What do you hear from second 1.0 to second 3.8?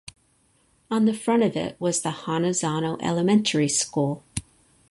the front of it was the Hanazono Elementary